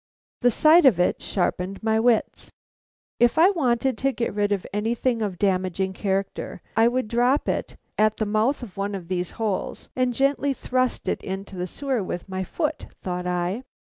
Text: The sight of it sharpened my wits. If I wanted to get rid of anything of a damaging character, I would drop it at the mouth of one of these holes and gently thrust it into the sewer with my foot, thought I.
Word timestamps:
The 0.41 0.49
sight 0.49 0.87
of 0.87 0.99
it 0.99 1.21
sharpened 1.21 1.83
my 1.83 1.99
wits. 1.99 2.51
If 3.19 3.37
I 3.37 3.51
wanted 3.51 3.99
to 3.99 4.11
get 4.11 4.33
rid 4.33 4.51
of 4.51 4.65
anything 4.73 5.21
of 5.21 5.35
a 5.35 5.37
damaging 5.37 5.93
character, 5.93 6.59
I 6.75 6.87
would 6.87 7.07
drop 7.07 7.47
it 7.47 7.77
at 7.99 8.17
the 8.17 8.25
mouth 8.25 8.63
of 8.63 8.75
one 8.77 8.95
of 8.95 9.09
these 9.09 9.29
holes 9.37 9.89
and 9.95 10.11
gently 10.11 10.53
thrust 10.55 11.07
it 11.07 11.21
into 11.23 11.55
the 11.55 11.67
sewer 11.67 12.01
with 12.01 12.27
my 12.27 12.43
foot, 12.43 12.87
thought 13.03 13.27
I. 13.27 13.61